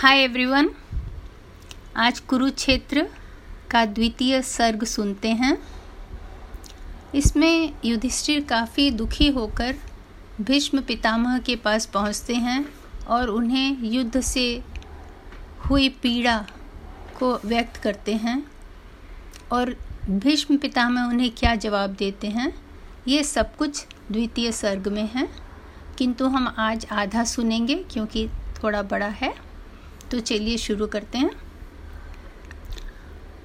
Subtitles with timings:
[0.00, 0.68] Hi everyone
[1.96, 3.02] आज कुरुक्षेत्र
[3.70, 5.58] का द्वितीय सर्ग सुनते हैं।
[7.14, 9.76] इसमें युधिष्ठिर काफ़ी दुखी होकर
[10.40, 12.64] भीष्म पितामह के पास पहुँचते हैं
[13.06, 14.64] और उन्हें युद्ध से
[15.70, 16.38] हुई पीड़ा
[17.18, 18.42] को व्यक्त करते हैं
[19.52, 19.76] और
[20.10, 22.52] भीष्म पितामह उन्हें क्या जवाब देते हैं?
[23.08, 25.28] ये सब कुछ द्वितीय सर्ग में है।
[25.98, 28.28] किंतु हम आज आधा सुनेंगे क्योंकि
[28.62, 29.49] थोड़ा बड़ा है।
[30.10, 31.30] तो चलिए शुरू करते हैं।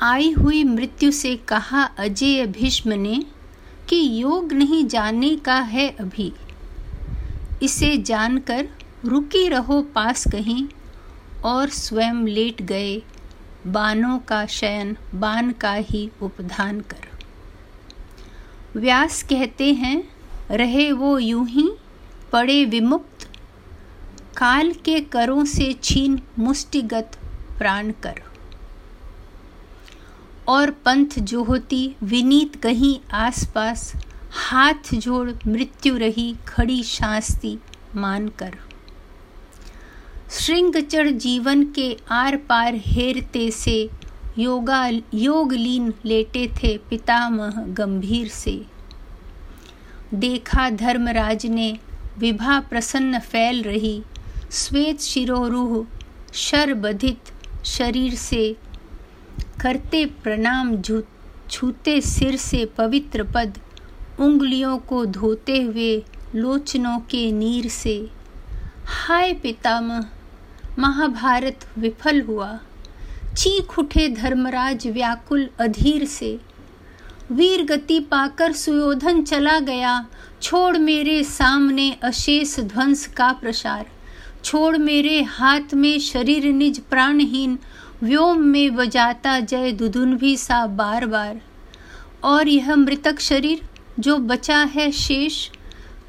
[0.00, 3.26] आई हुई मृत्यु से कहा अजय भीष्म ने
[3.88, 6.32] कि योग नहीं जानने का है अभी।
[7.62, 8.68] इसे जानकर
[9.04, 10.68] रुकी रहो पास कहीं
[11.44, 13.02] और स्वयं लेट गए
[13.66, 17.08] बानों का शयन बान का ही उपधान कर।
[18.78, 20.02] व्यास कहते हैं,
[20.50, 21.70] रहे वो यूँ ही,
[22.32, 23.28] पड़े विमुक्त
[24.36, 27.18] काल के करों से छीन मुष्टिगत
[27.58, 28.20] प्राण कर।
[30.48, 33.92] और पंथ जो होती विनीत कहीं आसपास,
[34.30, 37.58] हाथ जोड़ मृत्यु रही खड़ी शास्ति
[37.96, 38.56] मानकर
[40.30, 43.90] श्रृंगचर जीवन के आर पार हेरते से,
[44.38, 48.66] योगा, योगलीन लेटे थे पितामह गंभीर से।
[50.14, 51.78] देखा धर्मराज ने
[52.18, 54.02] विभा प्रसन्न फैल रही
[54.52, 55.86] श्वेत शिरोरूह
[56.34, 57.30] शरबधित
[57.64, 58.56] शरीर से,
[59.60, 60.76] करते प्रणाम
[61.50, 63.58] छूते सिर से पवित्र पद,
[64.20, 66.04] उंगलियों को धोते हुए
[66.34, 68.10] लोचनों के नीर से।
[68.86, 70.04] हाय पितामह,
[70.78, 72.58] महाभारत विफल हुआ।
[73.36, 76.38] चीख उठे धर्मराज व्याकुल अधीर से।
[77.32, 80.06] वीर गति पाकर सुयोधन चला गया,
[80.42, 83.86] छोड़ मेरे सामने अशेष ध्वंस का प्रसार।
[84.44, 87.58] छोड़ मेरे हाथ में शरीर निज प्राणहीन,
[88.02, 91.40] व्योम में बजाता जय दुधुन भी सा बार बार
[92.24, 93.62] और यह मृतक शरीर
[93.98, 95.48] जो बचा है शेष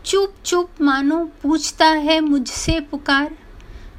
[0.05, 3.37] चुप चुप मानो पूछता है मुझसे पुकार,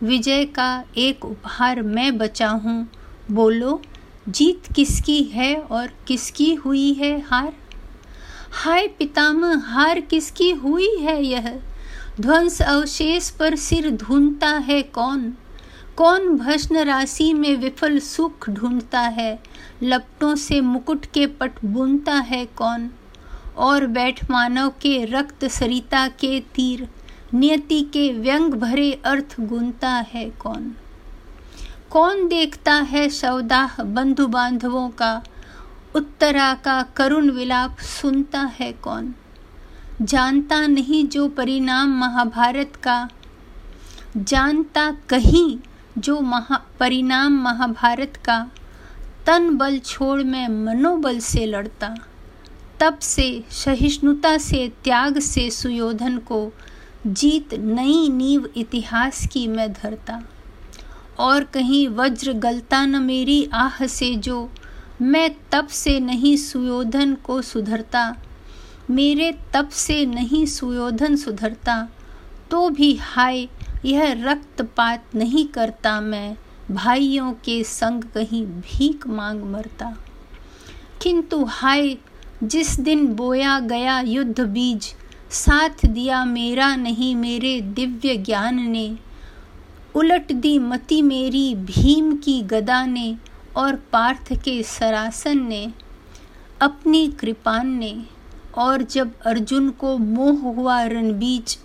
[0.02, 2.88] विजय का एक उपहार मैं बचा हूँ।
[3.30, 3.82] बोलो,
[4.28, 7.52] जीत किसकी है और किसकी हुई है हार?
[8.52, 11.60] हाय पितामह, हार किसकी हुई है यह?
[12.20, 15.34] ध्वंस अवशेष पर सिर ढूंढता है कौन?
[15.96, 19.42] कौन भस्म राशि में विफल सुख ढूंढता है?
[19.82, 22.90] लपटों से मुकुट के पट बुनता है कौन?
[23.56, 26.88] और बैठ मानव के रक्त सरिता के तीर,
[27.34, 30.76] नियति के व्यंग भरे अर्थ गुनता है कौन?
[31.90, 35.22] कौन देखता है सौदाह बंधु बांधवों का?
[35.96, 39.14] उत्तरा का करुण विलाप सुनता है कौन?
[40.02, 43.08] जानता नहीं जो परिणाम महाभारत का।
[44.16, 45.58] जानता कहीं
[45.98, 48.50] जो महा, परिणाम महाभारत का।
[49.26, 51.96] तन बल छोड़ मैं मनोबल से लड़ता।
[52.80, 56.52] तब से, सहिष्णुता से, त्याग से सुयोधन को
[57.06, 60.22] जीत नई नींव इतिहास की मैं धरता।
[61.18, 64.50] और कहीं वज्र गलता न मेरी आह से जो
[65.02, 68.16] मैं तब से नहीं सुयोधन को सुधरता।
[68.90, 71.88] मेरे तप से नहीं सुयोधन सुधरता
[72.50, 73.48] तो भी हाय,
[73.84, 76.36] यह रक्तपात नहीं करता मैं,
[76.70, 79.96] भाइयों के संग कहीं भीख मांग मरता।
[81.02, 81.96] किंतु हाय,
[82.44, 84.94] जिस दिन बोया गया युद्ध बीज,
[85.30, 88.98] साथ दिया मेरा नहीं मेरे दिव्य ज्ञान ने,
[89.94, 93.16] उलट दी मति मेरी भीम की गदा ने,
[93.56, 95.72] और पार्थ के सरासन ने,
[96.60, 98.13] अपनी कृपान ने।
[98.56, 101.58] और जब अर्जुन को मोह हुआ रणबीज,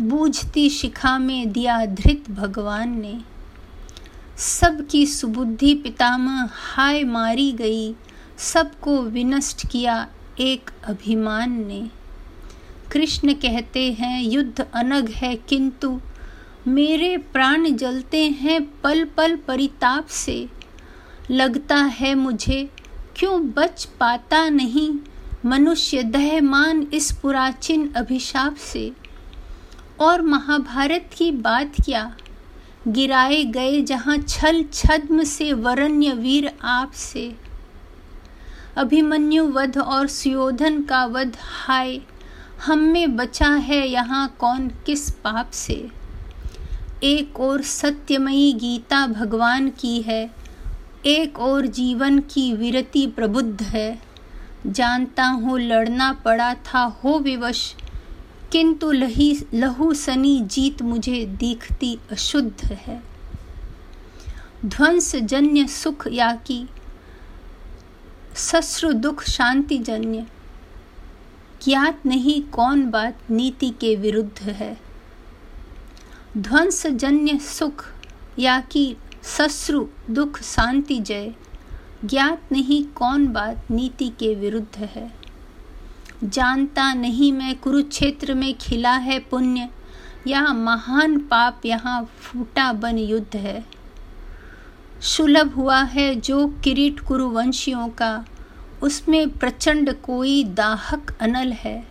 [0.00, 3.20] बूझती शिखा में दिया धृत भगवान ने।
[4.36, 7.94] सबकी सुबुद्धि पितामह हाय मारी गई,
[8.38, 10.08] सबको विनष्ट किया
[10.40, 11.90] एक अभिमान ने।
[12.92, 16.00] कृष्ण कहते हैं, युद्ध अनग है किंतु
[16.66, 20.48] मेरे प्राण जलते हैं पल पल परिताप से।
[21.30, 22.70] लगता है मुझे,
[23.16, 24.98] क्यों बच पाता नहीं
[25.46, 28.92] मनुष्य दहमान इस पुराचीन अभिशाप से
[30.00, 32.16] और महाभारत की बात क्या?
[32.88, 37.36] गिराए गए जहाँ छल छद्म से वरण्य वीर आप से।
[38.76, 42.00] अभिमन्यु वध और सुयोधन का वध हाय,
[42.66, 45.88] हम में बचा है यहाँ कौन किस पाप से?
[47.02, 50.30] एक और सत्यमयी गीता भगवान की है,
[51.06, 54.07] एक और जीवन की विरति प्रबुद्ध है।
[54.68, 57.74] जानता हूँ, लड़ना पड़ा था, हो विवश।
[58.52, 63.02] किंतु लही, लहू सनी जीत मुझे दिखती अशुद्ध है।
[64.64, 66.68] ध्वंस जन्य सुख या की
[68.34, 70.26] सस्रु दुख शांति जन्य।
[71.64, 74.80] ज्ञात नहीं कौन बात नीति के विरुद्ध है।
[76.38, 77.86] ध्वंस जन्य सुख
[78.38, 81.34] या कि सस्रु दुख शांति जय।
[82.04, 85.12] ज्ञात नहीं कौन बात नीति के विरुद्ध है।
[86.24, 89.68] जानता नहीं मैं कुरुक्षेत्र में खिला है पुण्य,
[90.26, 93.64] या महान पाप यहाँ फूटा बन युद्ध है।
[95.00, 98.24] सुलभ हुआ है जो किरीट कुरुवंशियों का,
[98.82, 101.86] उसमें प्रचंड कोई दाहक अनल है।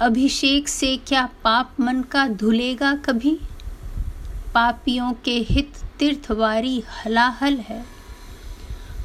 [0.00, 3.40] अभिषेक से क्या पाप मन का धुलेगा कभी?
[4.54, 7.97] पापियों के हित तीर्थवारी हलाहल है।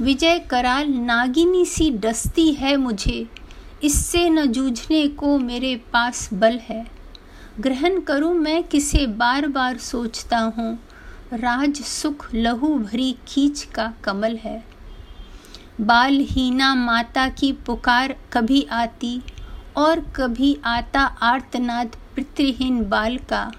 [0.02, 3.26] विजय कराल नागिनी सी डसती है मुझे।
[3.84, 6.86] इससे न जूझने को मेरे पास बल है।
[7.60, 10.74] ग्रहण करूँ मैं किसे बार बार सोचता हूँ।
[11.34, 14.64] राज सुख लहू भरी खींच का कमल है।
[15.82, 19.22] बालहीना माता की पुकार कभी आती
[19.78, 23.52] और कभी आता आर्तनाद पितृहीन बाल का।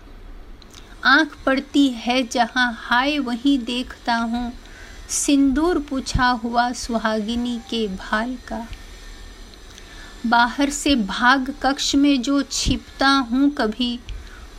[1.04, 4.52] आँख पड़ती है जहाँ हाय वहीं देखता हूँ।
[5.10, 8.66] सिंदूर पूछा हुआ सुहागिनी के भाल का।
[10.26, 13.98] बाहर से भाग कक्ष में जो छिपता हूँ कभी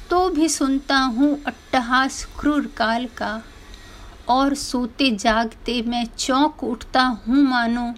[0.09, 3.41] तो भी सुनता हूँ अट्टहास क्रूर काल का।
[4.29, 7.93] और सोते जागते मैं चौंक उठता हूँ मानो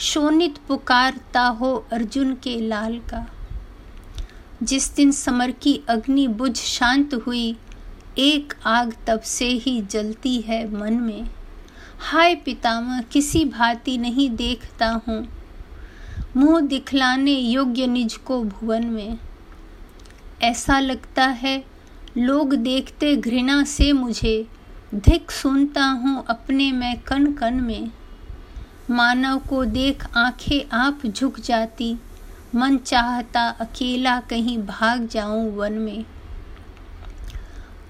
[0.00, 3.26] शोनित पुकारता हो अर्जुन के लाल का।
[4.62, 7.56] जिस दिन समर की अग्नि बुझ शांत हुई,
[8.18, 11.28] एक आग तब से ही जलती है मन में।
[12.00, 15.28] हाय पितामह, किसी भांति नहीं देखता हूँ।
[16.36, 19.18] मुँह दिखलाने योग्य निज को भुवन में।
[20.42, 21.64] ऐसा लगता है,
[22.18, 24.46] लोग देखते घृणा से मुझे।
[24.94, 27.90] धिक सुनता हूँ अपने मैं कण कण में।
[28.90, 31.98] मानव को देख आँखें आप झुक जाती।
[32.54, 36.04] मन चाहता अकेला कहीं भाग जाऊँ वन में।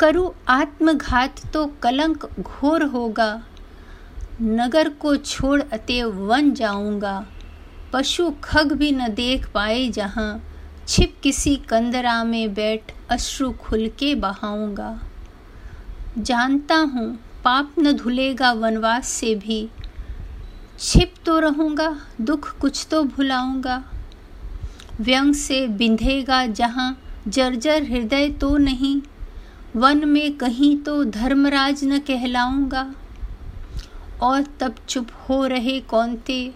[0.01, 3.43] करूँ आत्मघात तो कलंक घोर होगा।
[4.43, 7.27] नगर को छोड़ अतएव वन जाऊँगा।
[7.93, 10.45] पशु खग भी न देख पाए जहाँ।
[10.89, 15.01] छिप किसी कंदरा में बैठ अश्रु खुल के बहाऊँगा।
[16.19, 17.09] जानता हूँ
[17.45, 19.69] पाप न धुलेगा वनवास से भी।
[20.79, 23.83] छिप तो रहूँगा, दुख कुछ तो भुलाऊँगा।
[25.01, 26.97] व्यंग से बिंधेगा जहाँ
[27.29, 29.01] जर्जर हृदय तो नहीं।
[29.77, 32.95] वन में कहीं तो धर्मराज न कहलाऊँगा।
[34.23, 36.55] और तब चुप हो रहे कौनते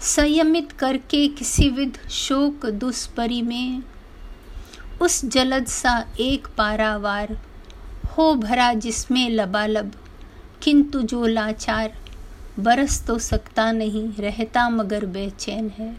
[0.00, 3.82] संयमित करके किसी विध शोक दुष्परि में।
[5.02, 7.36] उस जलद सा एक पारावार,
[8.06, 9.92] हो भरा जिसमें लबालब,
[10.62, 11.98] किंतु जो लाचार,
[12.58, 15.96] बरस तो सकता नहीं, रहता मगर बेचैन है।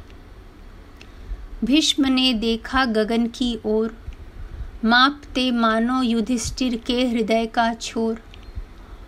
[1.64, 3.98] भीष्म ने देखा गगन की ओर,
[4.86, 8.22] मापते मानो युधिष्ठिर के हृदय का छोर,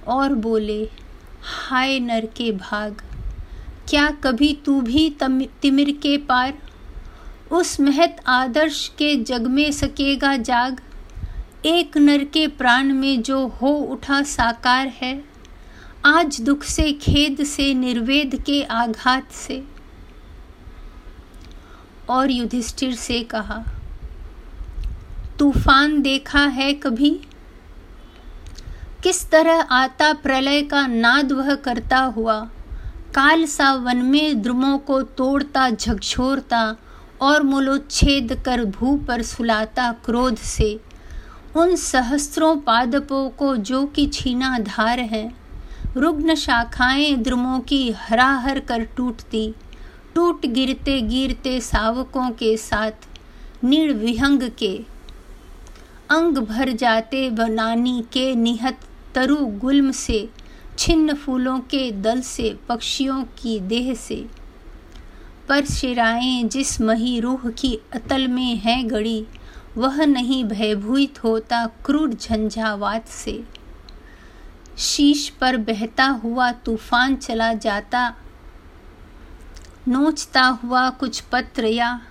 [0.07, 0.89] और बोले
[1.41, 3.01] हाय नर के भाग,
[3.89, 5.09] क्या कभी तू भी
[5.61, 6.53] तिमिर के पार?
[7.51, 10.81] उस महत आदर्श के जग में सकेगा जाग,
[11.65, 15.23] एक नर के प्राण में जो हो उठा साकार है।
[16.05, 19.63] आज दुख से, खेद से, निर्वेद के आघात से।
[22.09, 23.63] और युधिष्ठिर से कहा,
[25.39, 27.19] तूफ़ान देखा है कभी?
[29.03, 32.49] किस तरह आता प्रलय का नाद वह करता हुआ?
[33.15, 36.75] काल सा वन में द्रुमों को तोड़ता, झकझोरता
[37.21, 40.81] और मूलोच्छेद कर भू पर सुलाता क्रोध से।
[41.55, 45.33] उन सहस्त्रों पादपों को जो कि छीना धार है,
[45.97, 49.53] रुग्ण शाखाएँ द्रुमों की हराहर कर टूटती।
[50.15, 52.91] टूट गिरते गिरते सावकों के साथ
[53.63, 54.99] निर्विहंग के।
[56.09, 58.79] अंग भर जाते बनानी के निहत
[59.15, 60.29] तरु गुल्म से,
[60.77, 64.27] छिन्न फूलों के दल से, पक्षियों की देह से।
[65.49, 69.27] पर शिराएँ जिस मही रूह की अतल में है गड़ी,
[69.77, 73.43] वह नहीं भयभूत होता क्रूर झंझावात से।
[74.77, 78.15] शीश पर बहता हुआ तूफ़ान चला जाता,
[79.87, 82.01] नोचता हुआ कुछ पत्र या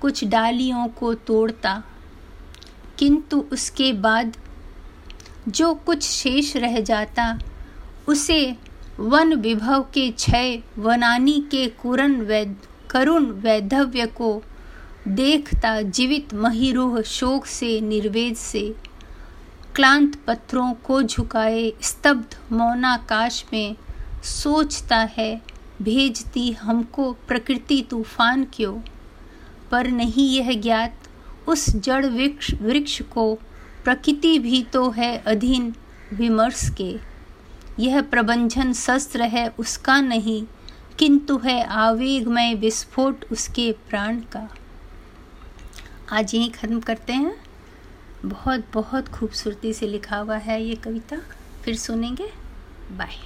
[0.00, 1.82] कुछ डालियों को तोड़ता।
[2.98, 4.36] किंतु उसके बाद
[5.50, 7.38] जो कुछ शेष रह जाता,
[8.08, 8.56] उसे
[9.00, 12.56] वन विभव के क्षय, वनानी के कुरन वैद,
[12.90, 14.42] करुण वैधव्य को
[15.08, 18.74] देखता जीवित महिरूह शोक से, निर्वेद से।
[19.74, 23.76] क्लांत पत्थरों को झुकाए, स्तब्ध मौनाकाश में
[24.24, 25.42] सोचता है,
[25.82, 28.78] भेजती हमको प्रकृति तूफ़ान क्यों?
[29.70, 30.98] पर नहीं यह ज्ञात,
[31.48, 33.38] उस जड़ वृक्ष वृक्ष को
[33.84, 35.74] प्रकृति भी तो है अधीन
[36.14, 36.94] विमर्श के।
[37.78, 40.44] यह प्रबंधन शस्त्र है उसका नहीं,
[40.98, 44.48] किंतु है आवेगमय विस्फोट उसके प्राण का।
[46.12, 47.36] आज यही ख़त्म करते हैं।
[48.24, 51.20] बहुत बहुत खूबसूरती से लिखा हुआ है ये कविता।
[51.64, 52.32] फिर सुनेंगे।
[52.92, 53.16] बाय